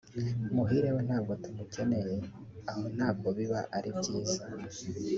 Muhire 0.55 0.89
we 0.95 1.01
ntabwo 1.07 1.31
tumukeneye…’ 1.43 2.15
aho 2.71 2.83
ntabwo 2.95 3.27
biba 3.37 3.59
ari 3.77 3.89
byiza 3.97 4.43